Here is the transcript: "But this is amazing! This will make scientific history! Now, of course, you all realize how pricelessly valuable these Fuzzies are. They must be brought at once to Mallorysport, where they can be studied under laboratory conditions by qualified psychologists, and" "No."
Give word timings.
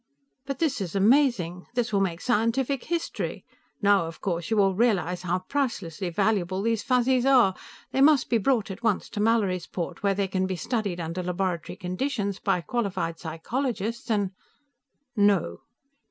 "But 0.47 0.57
this 0.57 0.81
is 0.81 0.95
amazing! 0.95 1.67
This 1.75 1.93
will 1.93 1.99
make 2.01 2.21
scientific 2.21 2.85
history! 2.85 3.45
Now, 3.83 4.07
of 4.07 4.19
course, 4.19 4.49
you 4.49 4.59
all 4.59 4.73
realize 4.73 5.21
how 5.21 5.37
pricelessly 5.47 6.09
valuable 6.09 6.63
these 6.63 6.81
Fuzzies 6.81 7.23
are. 7.23 7.53
They 7.91 8.01
must 8.01 8.27
be 8.27 8.39
brought 8.39 8.71
at 8.71 8.81
once 8.81 9.09
to 9.09 9.19
Mallorysport, 9.19 9.99
where 10.01 10.15
they 10.15 10.27
can 10.27 10.47
be 10.47 10.55
studied 10.55 10.99
under 10.99 11.21
laboratory 11.21 11.75
conditions 11.75 12.39
by 12.39 12.61
qualified 12.61 13.19
psychologists, 13.19 14.09
and" 14.09 14.31
"No." 15.15 15.59